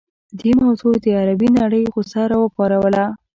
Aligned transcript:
دې 0.39 0.51
موضوع 0.61 0.93
د 1.03 1.05
عربي 1.19 1.49
نړۍ 1.59 1.83
غوسه 1.93 2.21
راوپاروله. 2.31 3.05